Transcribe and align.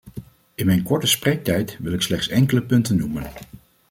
In 0.55 0.65
mijn 0.65 0.83
korte 0.83 1.07
spreektijd 1.07 1.77
wil 1.79 1.93
ik 1.93 2.01
slechts 2.01 2.27
enkele 2.27 2.61
punten 2.61 2.97
noemen. 2.97 3.31